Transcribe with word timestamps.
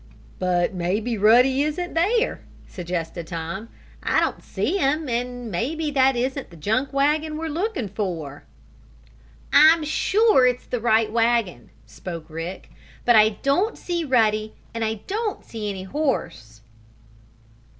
"But 0.39 0.73
maybe 0.73 1.15
Ruddy 1.15 1.61
isn't 1.61 1.93
there," 1.93 2.41
suggested 2.67 3.27
Tom. 3.27 3.69
"I 4.01 4.19
don't 4.19 4.41
see 4.43 4.77
him, 4.77 5.07
and 5.07 5.51
maybe 5.51 5.91
that 5.91 6.15
isn't 6.15 6.49
the 6.49 6.57
junk 6.57 6.91
wagon 6.91 7.37
we're 7.37 7.49
looking 7.49 7.87
for." 7.87 8.43
"I'm 9.53 9.83
sure 9.83 10.47
it's 10.47 10.65
the 10.65 10.81
right 10.81 11.11
wagon," 11.11 11.69
spoke 11.85 12.31
Rick. 12.31 12.71
"But 13.05 13.15
I 13.15 13.29
don't 13.43 13.77
see 13.77 14.03
Ruddy. 14.03 14.55
And 14.73 14.83
I 14.83 15.01
don't 15.05 15.45
see 15.45 15.69
any 15.69 15.83
horse." 15.83 16.61